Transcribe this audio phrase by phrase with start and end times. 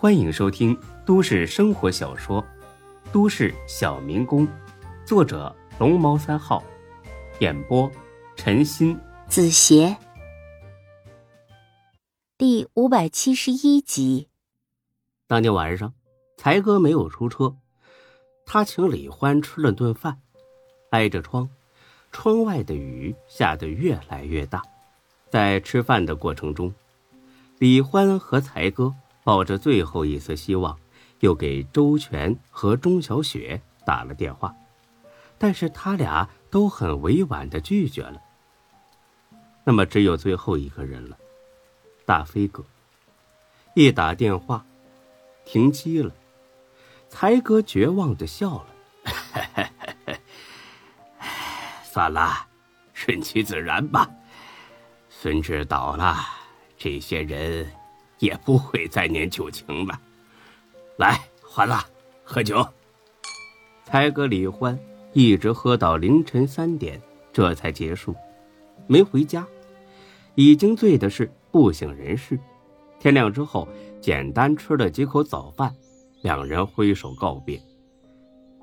[0.00, 2.40] 欢迎收听都市生活小说
[3.10, 4.46] 《都市小民工》，
[5.04, 6.62] 作者龙猫三号，
[7.40, 7.90] 演播
[8.36, 9.96] 陈鑫、子邪，
[12.36, 14.28] 第五百七十一集。
[15.26, 15.92] 当天晚上，
[16.36, 17.56] 才哥没有出车，
[18.46, 20.20] 他请李欢吃了顿饭，
[20.90, 21.50] 挨着窗，
[22.12, 24.62] 窗外的雨下得越来越大。
[25.28, 26.72] 在吃饭的过程中，
[27.58, 28.94] 李欢和才哥。
[29.28, 30.78] 抱着最后一丝希望，
[31.20, 34.54] 又给周全和钟小雪打了电话，
[35.36, 38.22] 但是他俩都很委婉的拒绝了。
[39.64, 41.18] 那么只有最后一个人了，
[42.06, 42.64] 大飞哥。
[43.74, 44.64] 一打电话，
[45.44, 46.10] 停机了，
[47.10, 50.16] 才哥绝望的笑了
[51.84, 52.46] ：“算了，
[52.94, 54.08] 顺其自然吧。
[55.10, 56.16] 孙志倒了，
[56.78, 57.70] 这些人。”
[58.18, 60.00] 也不会再念旧情了。
[60.96, 61.84] 来，欢了，
[62.24, 62.66] 喝酒。
[63.84, 64.78] 才哥李欢
[65.12, 67.00] 一直喝到凌晨三点，
[67.32, 68.14] 这才结束，
[68.86, 69.46] 没回家。
[70.34, 72.38] 已经醉的是不省人事。
[73.00, 73.66] 天亮之后，
[74.00, 75.74] 简单吃了几口早饭，
[76.22, 77.60] 两人挥手告别。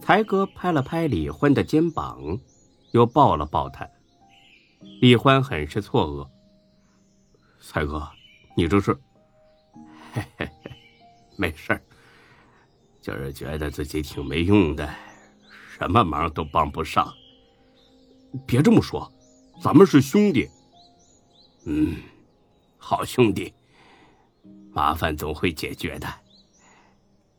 [0.00, 2.38] 才哥拍了拍李欢的肩膀，
[2.92, 3.86] 又抱了抱他。
[5.00, 6.26] 李欢很是错愕
[7.60, 8.08] ：“才哥，
[8.56, 8.96] 你这是？”
[10.12, 10.70] 嘿嘿嘿，
[11.36, 11.82] 没事儿，
[13.00, 14.88] 就是觉得自己挺没用的，
[15.78, 17.12] 什么忙都帮不上。
[18.46, 19.10] 别这么说，
[19.62, 20.48] 咱们是兄弟。
[21.64, 21.96] 嗯，
[22.78, 23.52] 好兄弟，
[24.72, 26.08] 麻烦总会解决的。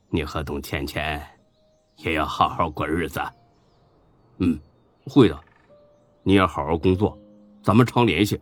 [0.10, 1.26] 你和董倩倩
[1.98, 3.22] 也要好好过日子。
[4.38, 4.60] 嗯，
[5.06, 5.44] 会的。
[6.24, 7.18] 你也好好工作，
[7.64, 8.40] 咱们常联系。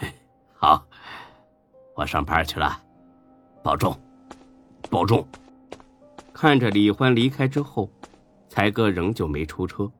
[0.54, 0.84] 好，
[1.94, 2.83] 我上班去了。
[3.64, 3.98] 保重，
[4.90, 5.26] 保重。
[6.34, 7.90] 看着李欢离开之后，
[8.46, 9.90] 才哥仍旧没出车，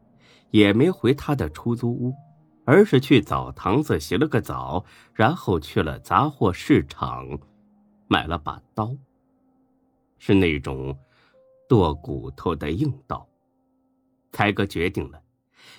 [0.51, 2.13] 也没回他的出租屋，
[2.67, 4.85] 而是去澡堂子洗了个澡，
[5.15, 7.27] 然后去了杂货市场，
[8.07, 8.95] 买了把刀。
[10.19, 10.95] 是那种
[11.67, 13.27] 剁骨头的硬刀。
[14.31, 15.23] 才哥决定了，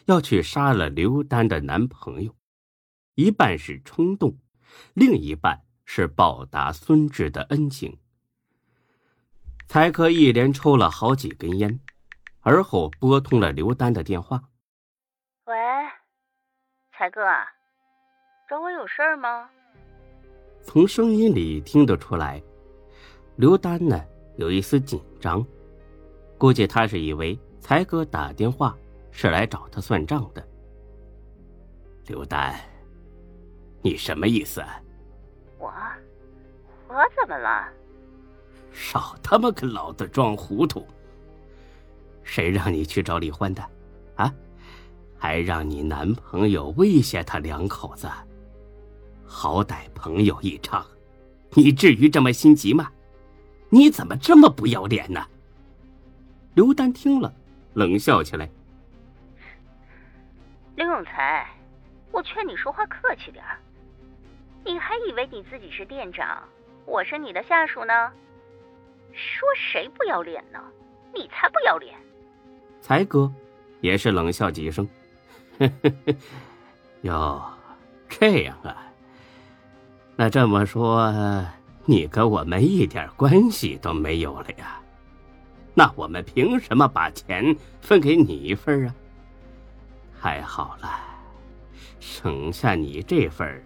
[0.06, 2.34] 要去杀了刘丹的男朋友，
[3.14, 4.36] 一半是冲动，
[4.96, 5.62] 另一半。
[5.86, 7.98] 是报答孙志的恩情。
[9.68, 11.80] 才哥一连抽了好几根烟，
[12.42, 14.44] 而后拨通了刘丹的电话。
[15.46, 15.56] 喂，
[16.92, 17.22] 才哥，
[18.50, 19.50] 找我有事儿吗？
[20.64, 22.42] 从声音里听得出来，
[23.36, 24.04] 刘丹呢
[24.38, 25.46] 有一丝紧张，
[26.38, 28.76] 估计他是以为才哥打电话
[29.12, 30.48] 是来找他算账的。
[32.08, 32.60] 刘丹，
[33.82, 34.64] 你什么意思？
[35.58, 35.72] 我，
[36.88, 37.68] 我怎么了？
[38.72, 40.86] 少他妈跟老子装糊涂！
[42.24, 43.64] 谁让你去找李欢的？
[44.16, 44.34] 啊？
[45.18, 48.10] 还让你男朋友威胁他两口子？
[49.26, 50.86] 好歹朋友一场，
[51.52, 52.92] 你至于这么心急吗？
[53.70, 55.26] 你怎么这么不要脸呢？
[56.54, 57.34] 刘丹听了，
[57.74, 58.50] 冷笑起来
[60.76, 61.48] ：“刘永才，
[62.12, 63.58] 我劝你说话客气点儿。”
[64.66, 66.42] 你还以为你自己是店长，
[66.86, 68.12] 我是你的下属呢？
[69.14, 70.60] 说谁不要脸呢？
[71.14, 71.96] 你才不要脸！
[72.82, 73.32] 才哥
[73.80, 74.90] 也是冷笑几声，
[75.60, 76.16] 呵呵呵，
[77.02, 77.44] 哟，
[78.10, 78.92] 这样啊？
[80.16, 81.14] 那这么说，
[81.86, 84.82] 你跟我们一点关系都没有了呀？
[85.76, 88.96] 那我们凭什么把钱分给你一份啊？
[90.20, 90.90] 太好了，
[92.00, 93.64] 省下你这份儿。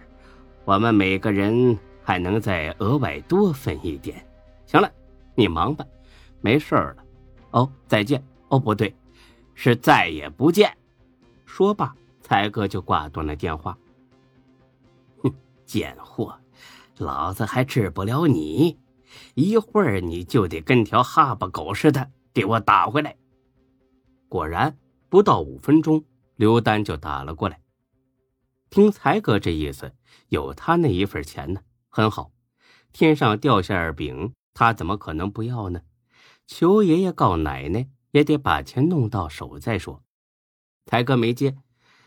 [0.70, 4.24] 我们每个人还能再额外多分一点。
[4.68, 4.88] 行了，
[5.34, 5.84] 你忙吧，
[6.42, 6.98] 没事了。
[7.50, 8.24] 哦，再见。
[8.50, 8.96] 哦，不对，
[9.56, 10.72] 是再也不见。
[11.48, 13.76] 说罢，才哥就挂断了电话。
[15.24, 15.34] 哼，
[15.66, 16.38] 贱货，
[17.00, 18.78] 老子还治不了你，
[19.34, 23.16] 一会儿你就得跟条哈巴狗似的给我打回来。
[24.28, 24.78] 果然，
[25.10, 26.04] 不到五分钟，
[26.36, 27.60] 刘丹就打了过来。
[28.70, 29.94] 听才哥这意思，
[30.28, 32.32] 有他那一份钱呢，很好。
[32.92, 35.82] 天上掉馅饼，他怎么可能不要呢？
[36.46, 40.04] 求爷爷告奶奶，也得把钱弄到手再说。
[40.86, 41.56] 才哥没接，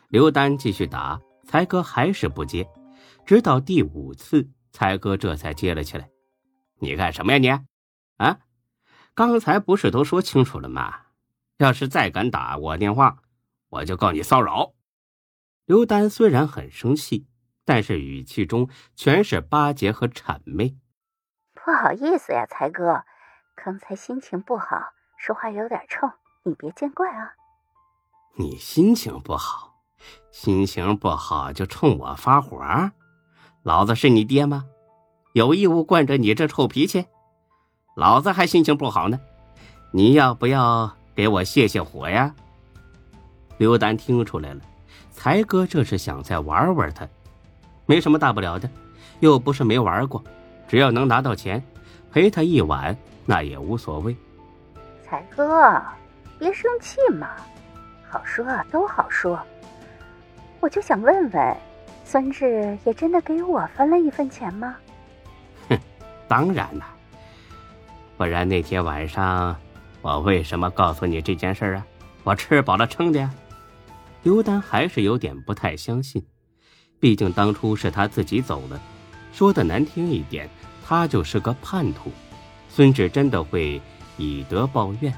[0.08, 2.68] 刘丹继续打，才哥还是不接，
[3.24, 6.10] 直到第五次，才哥这才接了起来。
[6.78, 7.48] 你干什么呀你？
[8.24, 8.40] 啊？
[9.14, 10.94] 刚才不是都说清楚了吗？
[11.58, 13.18] 要是再敢打我电话，
[13.68, 14.74] 我就告你骚扰。
[15.64, 17.26] 刘丹虽然很生气，
[17.64, 20.76] 但是语气中全是巴结和谄媚。
[21.54, 23.04] 不好意思呀，才哥，
[23.54, 24.66] 刚才心情不好，
[25.16, 26.10] 说话有点冲，
[26.42, 27.30] 你别见怪啊。
[28.36, 29.74] 你心情不好，
[30.32, 32.90] 心情不好就冲我发火？
[33.62, 34.64] 老子是你爹吗？
[35.34, 37.06] 有义务惯着你这臭脾气？
[37.94, 39.20] 老子还心情不好呢，
[39.92, 42.34] 你要不要给我泄泄火呀？
[43.58, 44.60] 刘丹听出来了，
[45.22, 47.06] 才哥这是想再玩玩他，
[47.86, 48.68] 没什么大不了的，
[49.20, 50.20] 又不是没玩过，
[50.66, 51.62] 只要能拿到钱，
[52.10, 54.16] 陪他一晚那也无所谓。
[55.04, 55.80] 才哥，
[56.40, 57.28] 别生气嘛，
[58.10, 59.38] 好说都好说。
[60.58, 61.56] 我就想问问，
[62.04, 64.74] 孙志也真的给我分了一份钱吗？
[65.68, 65.78] 哼，
[66.26, 66.84] 当然了。
[68.16, 69.54] 不然那天晚上，
[70.00, 71.86] 我为什么告诉你这件事啊？
[72.24, 73.30] 我吃饱了撑的呀。
[74.22, 76.24] 刘丹还是有点不太相信，
[77.00, 78.80] 毕竟当初是他自己走了，
[79.32, 80.48] 说的难听一点，
[80.86, 82.10] 他就是个叛徒。
[82.68, 83.82] 孙志真的会
[84.16, 85.12] 以德报怨？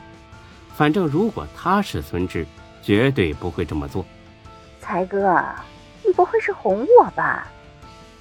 [0.75, 2.47] 反正如果他是孙志，
[2.83, 4.05] 绝对不会这么做。
[4.81, 5.39] 才哥，
[6.05, 7.47] 你不会是哄我吧？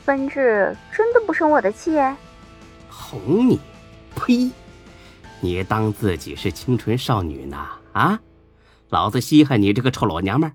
[0.05, 1.97] 孙志真的不生我的气？
[2.89, 3.59] 哄你？
[4.15, 4.51] 呸！
[5.39, 7.57] 你当自己是清纯少女呢？
[7.93, 8.19] 啊，
[8.89, 10.51] 老子稀罕你这个臭老娘们，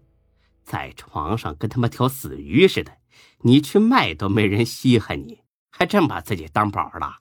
[0.68, 2.92] 在床上跟他妈条死鱼似的，
[3.40, 7.16] 你去卖都没人稀罕你，还真把自己当宝了。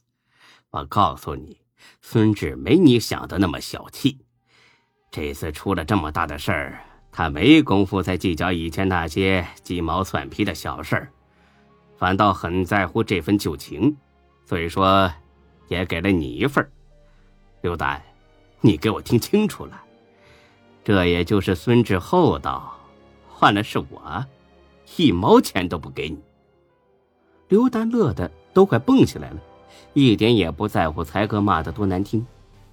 [0.72, 1.62] 我告诉你，
[2.02, 4.20] 孙志没你想的那么小气。
[5.10, 11.10] 这次出了这么大的事儿，他没工夫再计较以前那些鸡毛蒜皮的小事儿，
[11.98, 13.96] 反倒很在乎这份旧情，
[14.46, 15.10] 所以说，
[15.70, 16.70] 也给了你一份。
[17.62, 18.04] 刘丹，
[18.60, 19.82] 你给我听清楚了，
[20.84, 22.77] 这也就是孙志厚道，
[23.40, 24.26] 换了是我，
[24.96, 26.18] 一毛钱都不给你。
[27.50, 29.38] 刘丹乐的都快蹦起来了，
[29.94, 32.26] 一点也不在乎才哥骂的多难听。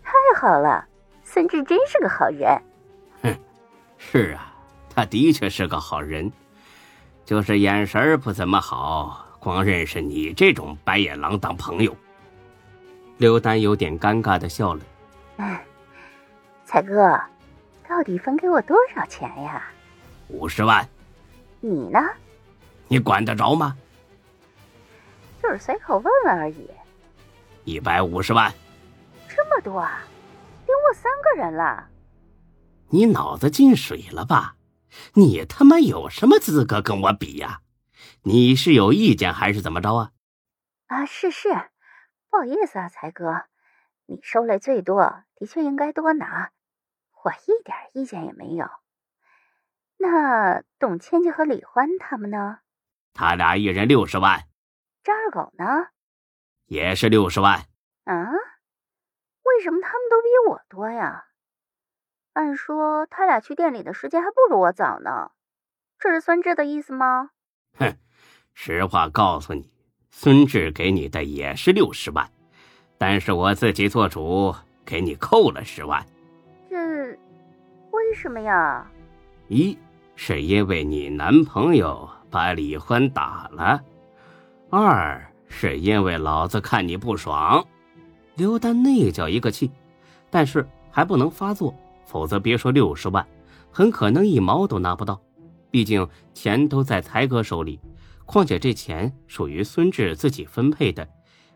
[0.03, 0.83] 太好了，
[1.23, 2.63] 孙志真是个好人。
[3.23, 3.37] 哼，
[3.99, 4.55] 是啊，
[4.89, 6.33] 他的确是个好人，
[7.27, 11.95] 就是眼神不怎么好，光认识你这种白眼狼当朋友。
[13.19, 14.81] 刘丹有点尴尬的笑了。
[15.37, 15.59] 嗯，
[16.65, 17.21] 才哥，
[17.87, 19.63] 到底分给我多少钱呀？
[20.29, 20.89] 五十万。
[21.61, 21.99] 你呢？
[22.89, 23.77] 你管得着吗？
[25.43, 26.71] 就是随口问问而已。
[27.65, 28.53] 一百五十万。
[29.29, 30.05] 这么多啊？
[30.67, 31.89] 顶我三个人了。
[32.89, 34.57] 你脑子进水了吧？
[35.15, 37.61] 你他妈有什么资格跟我比呀？
[38.23, 40.13] 你是有意见还是怎么着啊？
[40.87, 41.49] 啊，是是。
[42.31, 43.45] 不好意思啊，才哥，
[44.07, 46.51] 你收来最多，的确应该多拿，
[47.23, 48.69] 我一点意见也没有。
[50.07, 52.59] 那董倩倩和李欢他们呢？
[53.15, 54.45] 他俩一人六十万。
[55.03, 55.89] 张二狗呢？
[56.67, 57.61] 也是六十万。
[58.05, 58.33] 啊？
[59.45, 61.25] 为什么他们都比我多呀？
[62.35, 65.31] 按说他俩去店里的时间还不如我早呢，
[65.99, 67.31] 这是孙志的意思吗？
[67.79, 67.97] 哼，
[68.53, 69.73] 实话告诉你。
[70.11, 72.31] 孙志给你的也是六十万，
[72.99, 74.55] 但是我自己做主，
[74.85, 76.05] 给你扣了十万。
[76.69, 76.77] 这
[77.91, 78.87] 为什么呀？
[79.49, 79.77] 一
[80.17, 83.81] 是因为你男朋友把李欢打了，
[84.71, 87.65] 二是因为老子看你不爽。
[88.37, 89.71] 刘丹那叫一个气，
[90.31, 93.27] 但是还不能发作，否则别说六十万，
[93.71, 95.21] 很可能一毛都拿不到。
[95.71, 97.81] 毕竟钱都在才哥手里。
[98.27, 101.07] 况且这钱属于孙志自己分配的，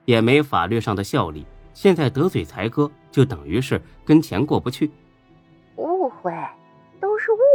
[0.05, 1.47] 也没法律上的效力。
[1.73, 4.91] 现在得罪才哥，就等于是跟钱过不去。
[5.77, 6.31] 误会，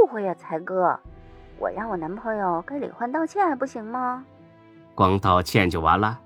[0.04, 1.00] 误会呀，才哥。
[1.58, 4.26] 我让我男朋友给李欢道歉还不行吗？
[4.96, 6.20] 光道歉就完了？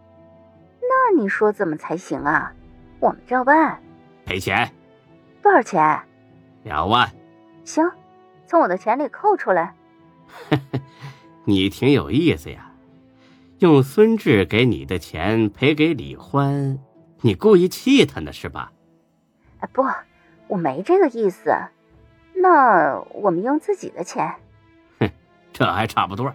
[0.81, 2.51] 那你说怎么才行啊？
[2.99, 3.79] 我们照办。
[4.25, 4.73] 赔钱？
[5.43, 6.01] 多少钱？
[6.63, 7.07] 两万。
[7.63, 7.87] 行，
[8.47, 9.75] 从我的钱里扣出来。
[11.45, 12.71] 你挺有意思呀。
[13.59, 16.79] 用孙志给你的钱赔给李欢，
[17.21, 18.71] 你故意气他呢是吧？
[19.59, 19.83] 哎，不，
[20.47, 21.53] 我没这个意思。
[22.41, 24.35] 那我们用自己的钱。
[24.99, 25.09] 哼，
[25.51, 26.33] 这还差不多。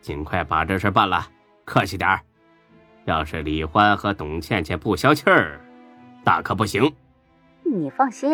[0.00, 1.26] 尽快把这事办了，
[1.64, 2.20] 客气点儿。
[3.04, 5.60] 要是李欢和董倩倩不消气儿，
[6.22, 6.94] 大可不行。
[7.64, 8.30] 你放心，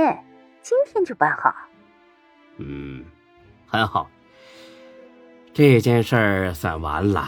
[0.63, 1.55] 今天就办好。
[2.59, 3.05] 嗯，
[3.67, 4.11] 很好。
[5.53, 7.27] 这件事儿算完了。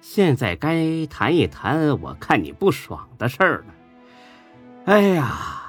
[0.00, 3.74] 现在该谈一谈我看你不爽的事儿了。
[4.86, 5.61] 哎呀，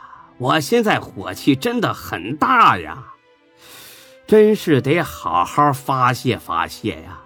[0.43, 3.13] 我现在火气真的很大呀，
[4.27, 7.21] 真是得好好发泄发泄呀。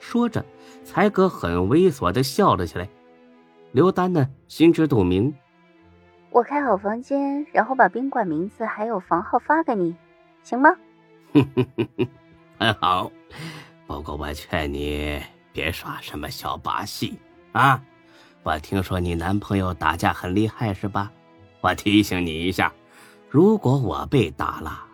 [0.00, 0.42] 说着，
[0.82, 2.88] 才哥很猥琐的笑了起来。
[3.72, 5.34] 刘丹呢，心知肚明。
[6.30, 9.94] 我开好房间，然后把宾馆名字还有房号发给你，
[10.42, 10.70] 行吗？
[12.58, 13.12] 很 好，
[13.86, 15.20] 不过我劝你
[15.52, 17.18] 别耍什么小把戏
[17.52, 17.82] 啊！
[18.42, 21.12] 我听说你男朋友打架很厉害，是吧？
[21.60, 22.72] 我提醒你一下，
[23.28, 24.84] 如果我被打了，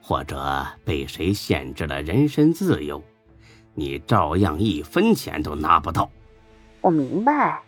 [0.00, 3.02] 或者被谁限制了人身自由，
[3.74, 6.10] 你照样一分钱都拿不到。
[6.80, 7.62] 我明白，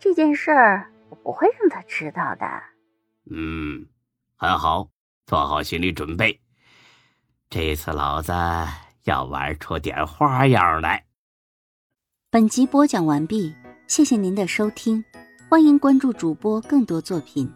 [0.00, 2.46] 这件事儿我不会让他知道的。
[3.30, 3.86] 嗯，
[4.36, 4.88] 很好，
[5.26, 6.40] 做好心理准备。
[7.50, 8.32] 这次老子
[9.04, 11.04] 要玩出点花样来。
[12.30, 13.54] 本集播讲完毕，
[13.86, 15.04] 谢谢您的收听，
[15.50, 17.52] 欢迎关注主播更多作品。